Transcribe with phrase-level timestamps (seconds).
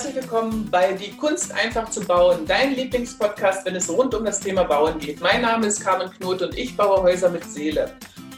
[0.00, 4.40] herzlich willkommen bei Die Kunst einfach zu bauen, dein Lieblingspodcast, wenn es rund um das
[4.40, 5.20] Thema Bauen geht.
[5.20, 7.92] Mein Name ist Carmen Knot und ich baue Häuser mit Seele.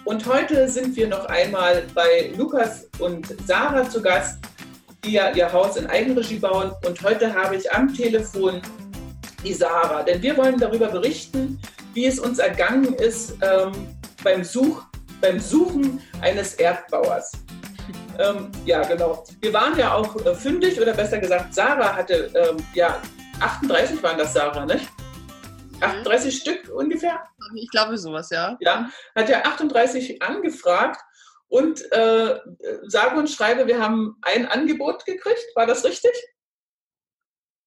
[0.04, 4.40] Und heute sind wir noch einmal bei Lukas und Sarah zu Gast,
[5.04, 6.72] die ja ihr Haus in Eigenregie bauen.
[6.84, 8.60] Und heute habe ich am Telefon
[9.44, 11.60] die Sarah, denn wir wollen darüber berichten,
[11.94, 13.70] wie es uns ergangen ist ähm,
[14.24, 14.82] beim, Such,
[15.20, 17.30] beim Suchen eines Erdbauers.
[18.18, 19.24] Ähm, ja, genau.
[19.40, 23.00] Wir waren ja auch äh, fündig, oder besser gesagt, Sarah hatte, ähm, ja,
[23.40, 24.88] 38 waren das Sarah, nicht?
[25.80, 26.38] 38 mhm.
[26.38, 27.22] Stück ungefähr?
[27.54, 28.56] Ich glaube sowas, ja.
[28.60, 31.00] Ja, hat ja 38 angefragt
[31.48, 32.38] und äh,
[32.86, 35.44] sage und schreibe, wir haben ein Angebot gekriegt.
[35.54, 36.12] War das richtig?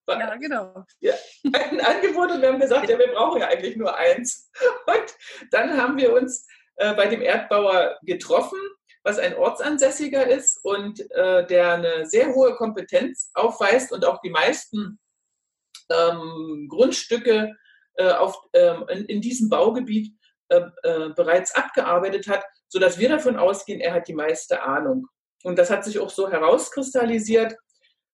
[0.07, 0.85] War, ja, genau.
[0.99, 1.13] Ja,
[1.53, 4.49] ein Angebot und wir haben gesagt, ja, wir brauchen ja eigentlich nur eins.
[4.85, 5.15] Und
[5.51, 6.47] dann haben wir uns
[6.77, 8.59] äh, bei dem Erdbauer getroffen
[9.05, 14.31] was ein Ortsansässiger ist und äh, der eine sehr hohe Kompetenz aufweist und auch die
[14.31, 14.99] meisten
[15.91, 17.55] ähm, Grundstücke
[17.97, 20.11] äh, auf, ähm, in, in, diesem Baugebiet
[20.49, 25.07] äh, äh, bereits abgearbeitet hat, sodass wir davon ausgehen, er hat die meiste Ahnung.
[25.43, 27.55] Und das hat sich auch so herauskristallisiert.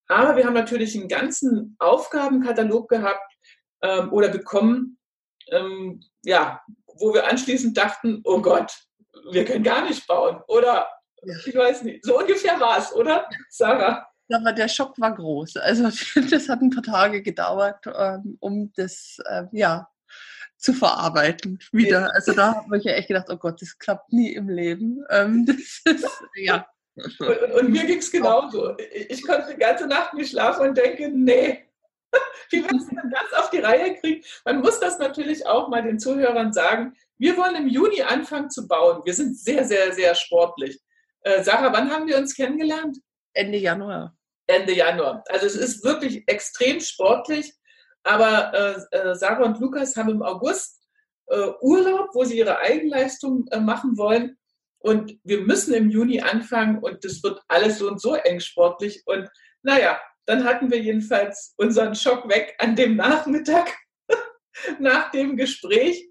[0.10, 3.34] Aber wir haben natürlich einen ganzen Aufgabenkatalog gehabt
[3.82, 5.00] ähm, oder bekommen,
[5.52, 6.62] ähm, ja,
[7.00, 8.78] wo wir anschließend dachten, oh Gott,
[9.32, 10.42] wir können gar nicht bauen.
[10.48, 10.88] Oder
[11.24, 11.36] ja.
[11.46, 14.08] ich weiß nicht, so ungefähr war es, oder, Sarah?
[14.34, 15.58] Aber der Schock war groß.
[15.58, 15.84] Also
[16.32, 19.90] das hat ein paar Tage gedauert, ähm, um das äh, ja,
[20.58, 22.14] zu verarbeiten wieder.
[22.14, 25.04] Also da habe ich ja echt gedacht, oh Gott, das klappt nie im Leben.
[25.10, 26.68] Ähm, das ist, ja.
[26.96, 28.78] Und, und mir ging es genauso.
[28.78, 31.66] Ich konnte die ganze Nacht nicht schlafen und denke, nee,
[32.50, 34.24] wie wir es dann ganz auf die Reihe kriegen.
[34.46, 36.96] Man muss das natürlich auch mal den Zuhörern sagen.
[37.22, 39.04] Wir wollen im Juni anfangen zu bauen.
[39.06, 40.82] Wir sind sehr, sehr, sehr sportlich.
[41.22, 42.98] Äh, Sarah, wann haben wir uns kennengelernt?
[43.34, 44.18] Ende Januar.
[44.48, 45.24] Ende Januar.
[45.30, 47.54] Also es ist wirklich extrem sportlich.
[48.02, 50.82] Aber äh, äh, Sarah und Lukas haben im August
[51.28, 54.40] äh, Urlaub, wo sie ihre Eigenleistung äh, machen wollen.
[54.80, 59.04] Und wir müssen im Juni anfangen und das wird alles so und so eng sportlich.
[59.06, 59.30] Und
[59.62, 63.78] naja, dann hatten wir jedenfalls unseren Schock weg an dem Nachmittag
[64.80, 66.11] nach dem Gespräch.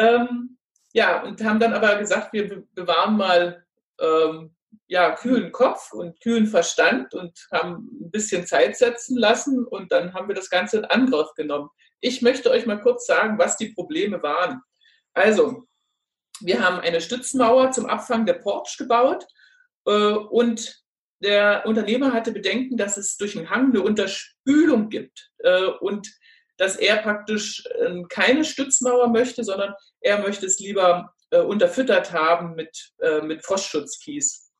[0.00, 0.56] Ähm,
[0.92, 3.64] ja, und haben dann aber gesagt, wir bewahren mal
[4.00, 4.54] ähm,
[4.88, 10.14] ja, kühlen Kopf und kühlen Verstand und haben ein bisschen Zeit setzen lassen und dann
[10.14, 11.68] haben wir das Ganze in Angriff genommen.
[12.00, 14.62] Ich möchte euch mal kurz sagen, was die Probleme waren.
[15.12, 15.66] Also,
[16.40, 19.26] wir haben eine Stützmauer zum Abfang der Porch gebaut
[19.86, 20.82] äh, und
[21.22, 26.08] der Unternehmer hatte Bedenken, dass es durch einen Hang eine Unterspülung gibt äh, und
[26.60, 32.54] dass er praktisch äh, keine Stützmauer möchte, sondern er möchte es lieber äh, unterfüttert haben
[32.54, 34.52] mit, äh, mit Frostschutzkies.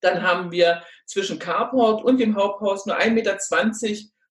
[0.00, 3.38] Dann haben wir zwischen Carport und dem Haupthaus nur 1,20 Meter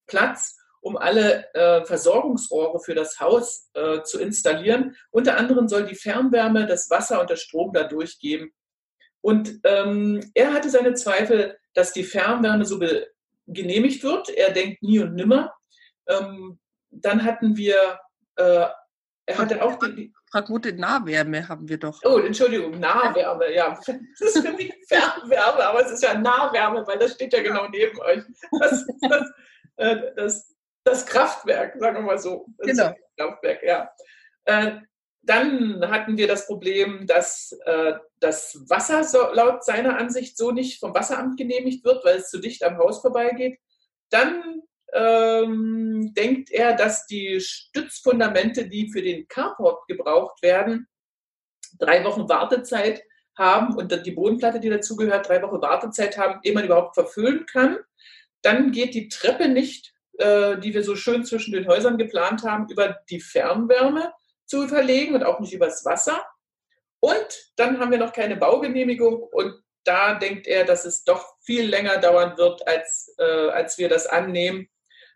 [0.07, 4.95] Platz, um alle äh, Versorgungsrohre für das Haus äh, zu installieren.
[5.11, 8.51] Unter anderem soll die Fernwärme das Wasser und der Strom da durchgeben.
[9.21, 12.79] Und ähm, er hatte seine Zweifel, dass die Fernwärme so
[13.45, 14.29] genehmigt wird.
[14.29, 15.53] Er denkt nie und nimmer.
[16.07, 16.59] Ähm,
[17.01, 17.99] dann hatten wir,
[18.35, 18.67] äh,
[19.27, 20.13] er hatte auch die.
[20.31, 21.99] Fragmente Nahwärme haben wir doch.
[22.03, 23.77] Oh, Entschuldigung, Nahwärme, ja.
[24.19, 27.67] Das ist für mich Fernwärme, aber es ist ja Nahwärme, weil das steht ja genau
[27.69, 28.23] neben euch.
[28.59, 29.31] Das, das,
[29.77, 32.45] äh, das, das Kraftwerk, sagen wir mal so.
[32.57, 32.93] Das genau.
[33.17, 33.89] Kraftwerk, ja.
[34.45, 34.81] Äh,
[35.25, 40.79] dann hatten wir das Problem, dass äh, das Wasser so, laut seiner Ansicht so nicht
[40.79, 43.59] vom Wasseramt genehmigt wird, weil es zu dicht am Haus vorbeigeht.
[44.09, 44.61] Dann
[44.95, 50.87] ähm, denkt er, dass die Stützfundamente, die für den Carport gebraucht werden,
[51.77, 53.03] drei Wochen Wartezeit
[53.37, 57.79] haben und die Bodenplatte, die dazugehört, drei Wochen Wartezeit haben, ehe man überhaupt verfüllen kann.
[58.41, 62.69] Dann geht die Treppe nicht, äh, die wir so schön zwischen den Häusern geplant haben,
[62.69, 64.13] über die Fernwärme
[64.45, 66.23] zu verlegen und auch nicht übers Wasser.
[67.01, 71.67] Und dann haben wir noch keine Baugenehmigung und da denkt er, dass es doch viel
[71.67, 74.69] länger dauern wird, als, äh, als wir das annehmen.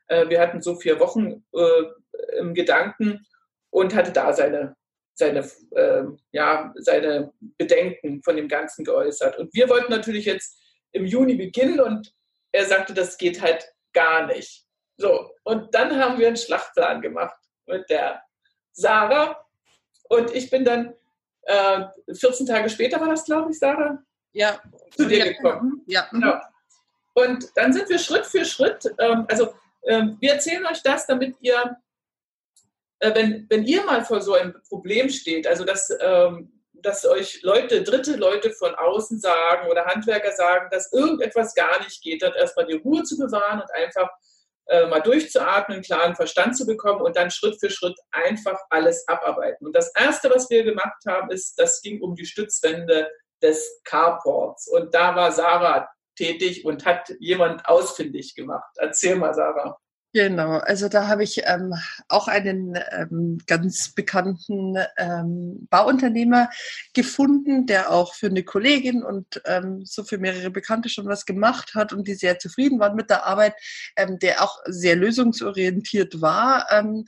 [0.09, 3.25] Äh, wir hatten so vier Wochen äh, im Gedanken
[3.69, 4.75] und hatte da seine,
[5.13, 9.37] seine, ähm, ja, seine Bedenken von dem Ganzen geäußert.
[9.37, 10.59] Und wir wollten natürlich jetzt
[10.91, 12.13] im Juni beginnen und
[12.51, 14.65] er sagte, das geht halt gar nicht.
[14.97, 18.21] So, und dann haben wir einen Schlachtplan gemacht mit der
[18.73, 19.45] Sarah.
[20.09, 20.93] Und ich bin dann,
[21.43, 24.03] äh, 14 Tage später war das, glaube ich, Sarah?
[24.33, 24.59] Ja.
[24.95, 25.83] Zu dir gekommen.
[25.87, 26.07] Ja.
[26.11, 26.39] Genau.
[27.13, 31.77] Und dann sind wir Schritt für Schritt, ähm, also wir erzählen euch das, damit ihr,
[32.99, 37.41] äh, wenn, wenn ihr mal vor so einem Problem steht, also dass, ähm, dass euch
[37.43, 42.33] Leute, dritte Leute von außen sagen oder Handwerker sagen, dass irgendetwas gar nicht geht, dann
[42.33, 44.09] erstmal die Ruhe zu bewahren und einfach
[44.69, 49.07] äh, mal durchzuatmen, einen klaren Verstand zu bekommen und dann Schritt für Schritt einfach alles
[49.07, 49.65] abarbeiten.
[49.65, 53.09] Und das Erste, was wir gemacht haben, ist, das ging um die Stützwände
[53.41, 54.67] des Carports.
[54.67, 55.89] Und da war Sarah
[56.19, 58.69] tätig und hat jemand ausfindig gemacht.
[58.77, 59.77] Erzähl mal, Sarah.
[60.11, 61.75] Genau, also da habe ich ähm,
[62.07, 66.49] auch einen ähm, ganz bekannten ähm, Bauunternehmer
[66.95, 71.75] gefunden, der auch für eine Kollegin und ähm, so für mehrere Bekannte schon was gemacht
[71.75, 73.53] hat und die sehr zufrieden waren mit der Arbeit,
[73.97, 77.05] ähm, der auch sehr lösungsorientiert war, ähm,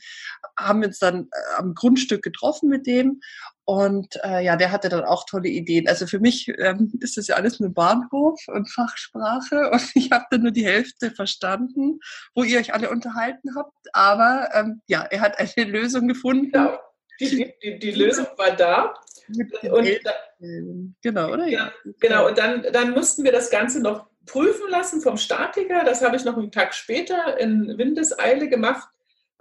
[0.56, 3.19] haben wir uns dann äh, am Grundstück getroffen mit dem
[3.66, 5.88] und äh, ja, der hatte dann auch tolle Ideen.
[5.88, 10.25] Also für mich ähm, ist das ja alles nur Bahnhof und Fachsprache und ich habe
[10.31, 12.00] dann nur die Hälfte verstanden,
[12.36, 13.88] wo ihr euch alle unterhalten habt.
[13.94, 16.52] Aber ähm, ja, er hat eine Lösung gefunden.
[16.52, 16.78] Genau.
[17.19, 18.96] Die, die, die Lösung war da.
[19.30, 20.12] Und da,
[21.02, 21.48] genau, oder?
[21.48, 25.84] Ja, genau, und dann, dann mussten wir das Ganze noch prüfen lassen vom Statiker.
[25.84, 28.90] Das habe ich noch einen Tag später in Windeseile gemacht,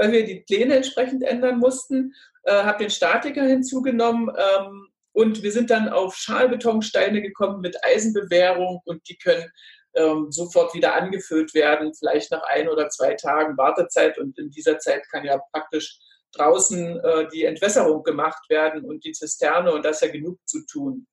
[0.01, 2.15] weil wir die Pläne entsprechend ändern mussten
[2.45, 8.81] äh, habe den Statiker hinzugenommen ähm, und wir sind dann auf Schalbetonsteine gekommen mit Eisenbewährung
[8.85, 9.51] und die können
[9.95, 14.79] ähm, sofort wieder angefüllt werden, vielleicht nach ein oder zwei Tagen Wartezeit und in dieser
[14.79, 15.99] Zeit kann ja praktisch
[16.33, 20.65] draußen äh, die Entwässerung gemacht werden und die Zisterne und das ist ja genug zu
[20.65, 21.07] tun.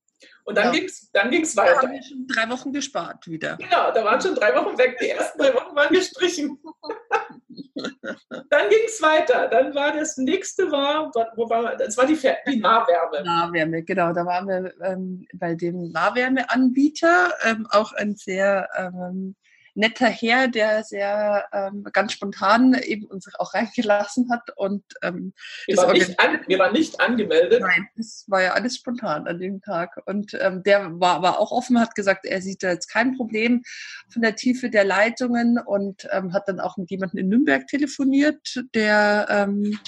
[0.46, 0.72] Und dann ja.
[0.72, 1.74] ging es dann ging's weiter.
[1.74, 3.58] Da haben wir schon drei Wochen gespart wieder.
[3.58, 4.98] Genau, da waren schon drei Wochen weg.
[5.00, 6.60] Die ersten drei Wochen waren gestrichen.
[8.50, 9.48] dann ging es weiter.
[9.48, 13.24] Dann war das nächste war, wo war das war die, die Nahwärme.
[13.24, 14.14] Nahwärme, genau.
[14.14, 19.36] Da waren wir ähm, bei dem Nahwärmeanbieter, ähm, auch ein sehr ähm,
[19.78, 24.50] netter Herr, der sehr ähm, ganz spontan eben uns auch reingelassen hat.
[24.56, 25.34] Und, ähm,
[25.68, 27.62] wir, waren nicht an, wir waren nicht angemeldet.
[27.62, 30.02] Nein, das war ja alles spontan an dem Tag.
[30.06, 33.64] Und ähm, der war, war auch offen, hat gesagt, er sieht da jetzt kein Problem
[34.10, 38.64] von der Tiefe der Leitungen und ähm, hat dann auch mit jemandem in Nürnberg telefoniert,
[38.74, 39.80] der ähm,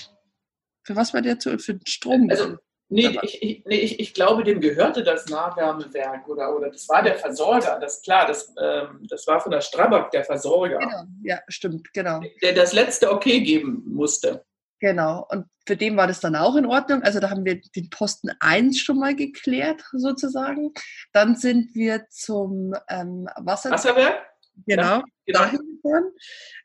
[0.84, 1.58] für was war der zu?
[1.60, 2.28] Für den Strom?
[2.30, 2.58] Also,
[2.92, 7.04] Nee, ich, ich, nee ich, ich, glaube, dem gehörte das Nahwärmewerk oder, oder das war
[7.04, 7.78] der Versorger.
[7.80, 10.80] Das klar, das, ähm, das war von der Strabag der Versorger.
[10.80, 12.20] Genau, ja, stimmt, genau.
[12.42, 14.44] Der das letzte Okay geben musste.
[14.80, 17.04] Genau, und für den war das dann auch in Ordnung.
[17.04, 20.72] Also da haben wir den Posten 1 schon mal geklärt, sozusagen.
[21.12, 24.29] Dann sind wir zum ähm, Wasser Wasserwerk.
[24.66, 25.40] Genau, genau.
[25.40, 26.04] dahin gefahren.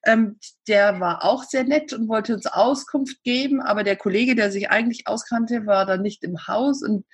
[0.06, 0.38] Ähm,
[0.68, 4.70] der war auch sehr nett und wollte uns Auskunft geben, aber der Kollege, der sich
[4.70, 7.04] eigentlich auskannte, war dann nicht im Haus und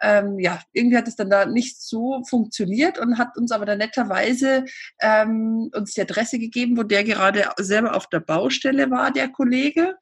[0.00, 3.78] ähm, ja, irgendwie hat es dann da nicht so funktioniert und hat uns aber dann
[3.78, 4.64] netterweise
[5.00, 9.96] ähm, uns die Adresse gegeben, wo der gerade selber auf der Baustelle war, der Kollege.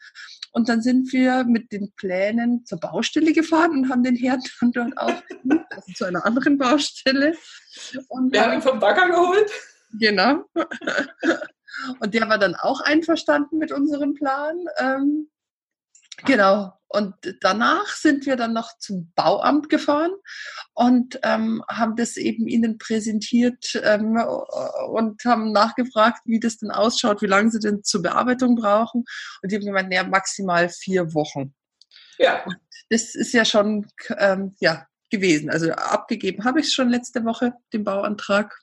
[0.52, 4.72] Und dann sind wir mit den Plänen zur Baustelle gefahren und haben den Herrn dann
[4.72, 7.34] dort aufgesucht, also zu einer anderen Baustelle.
[8.08, 9.50] Und wir haben ihn vom Bagger geholt.
[9.92, 10.44] Genau.
[12.00, 14.56] Und der war dann auch einverstanden mit unserem Plan.
[14.78, 15.30] Ähm,
[16.24, 16.72] genau.
[16.88, 20.12] Und danach sind wir dann noch zum Bauamt gefahren
[20.72, 24.16] und ähm, haben das eben ihnen präsentiert ähm,
[24.88, 29.04] und haben nachgefragt, wie das denn ausschaut, wie lange sie denn zur Bearbeitung brauchen.
[29.42, 31.54] Und die haben gemeint, ja, maximal vier Wochen.
[32.18, 32.44] Ja.
[32.44, 32.56] Und
[32.88, 35.50] das ist ja schon ähm, ja, gewesen.
[35.50, 38.56] Also abgegeben habe ich es schon letzte Woche, den Bauantrag.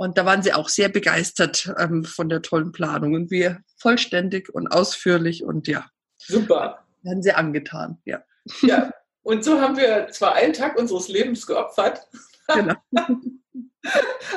[0.00, 4.48] Und da waren sie auch sehr begeistert ähm, von der tollen Planung und wir vollständig
[4.48, 5.90] und ausführlich und ja.
[6.16, 6.86] Super.
[7.02, 8.22] Waren sie angetan, ja.
[8.62, 8.90] Ja,
[9.20, 12.00] und so haben wir zwar einen Tag unseres Lebens geopfert,
[12.48, 12.76] genau.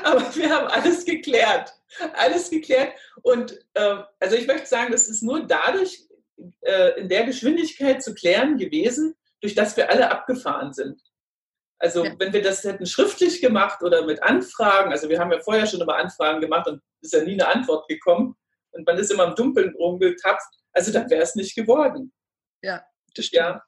[0.03, 1.73] aber wir haben alles geklärt.
[2.13, 2.91] Alles geklärt.
[3.21, 6.09] Und äh, also ich möchte sagen, das ist nur dadurch
[6.59, 10.99] äh, in der Geschwindigkeit zu klären gewesen, durch das wir alle abgefahren sind.
[11.83, 12.15] Also ja.
[12.17, 15.81] wenn wir das hätten schriftlich gemacht oder mit Anfragen, also wir haben ja vorher schon
[15.81, 18.37] immer Anfragen gemacht und ist ja nie eine Antwort gekommen
[18.71, 22.13] und man ist immer im Dunkeln rumgetapft, also dann wäre es nicht geworden.
[22.61, 23.43] Ja, das stimmt.
[23.43, 23.63] Ja.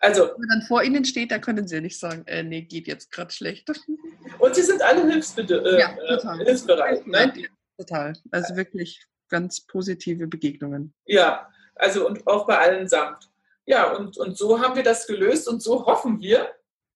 [0.00, 2.60] Also, Wenn man dann vor Ihnen steht, dann können Sie ja nicht sagen, äh, nee,
[2.60, 3.70] geht jetzt gerade schlecht.
[4.38, 6.44] Und Sie sind alle hilfsbede äh, ja, total.
[6.44, 7.06] hilfsbereit.
[7.06, 7.32] Ne?
[7.78, 8.12] Total.
[8.32, 10.92] Also wirklich ganz positive Begegnungen.
[11.06, 13.30] Ja, also und auch bei allen samt.
[13.64, 16.50] Ja, und, und so haben wir das gelöst und so hoffen wir,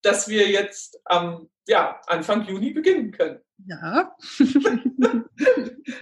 [0.05, 3.39] dass wir jetzt am ja, Anfang Juni beginnen können.
[3.65, 4.15] Ja.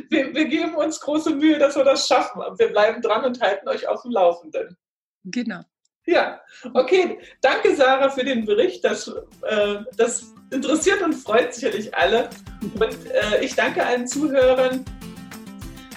[0.10, 2.42] wir, wir, geben uns große Mühe, dass wir das schaffen.
[2.58, 4.76] Wir bleiben dran und halten euch auf dem Laufenden.
[5.24, 5.62] Genau.
[6.06, 6.42] Ja,
[6.74, 7.18] okay.
[7.42, 8.84] Danke, Sarah, für den Bericht.
[8.84, 9.08] Das,
[9.44, 12.30] äh, das interessiert und freut sicherlich alle.
[12.62, 14.84] Und äh, ich danke allen Zuhörern,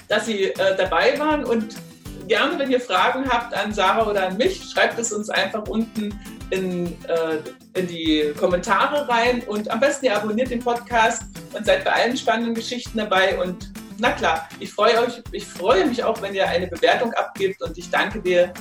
[0.07, 1.75] dass sie äh, dabei waren und
[2.29, 6.17] gerne, wenn ihr Fragen habt an Sarah oder an mich, schreibt es uns einfach unten
[6.49, 11.23] in, äh, in die Kommentare rein und am besten ihr abonniert den Podcast
[11.53, 15.85] und seid bei allen spannenden Geschichten dabei und na klar, ich freue, euch, ich freue
[15.85, 18.53] mich auch, wenn ihr eine Bewertung abgibt und ich danke dir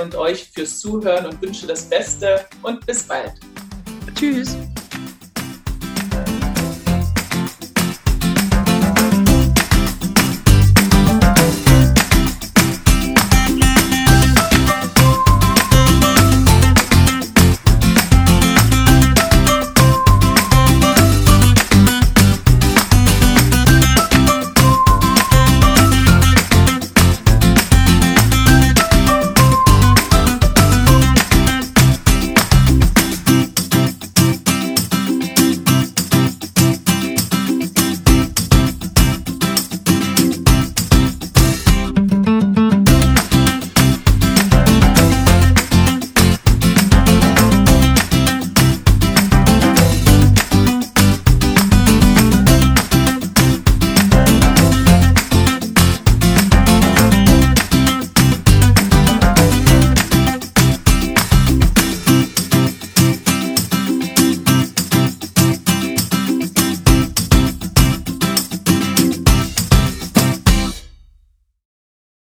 [0.00, 3.32] und euch fürs Zuhören und wünsche das Beste und bis bald.
[4.14, 4.56] Tschüss.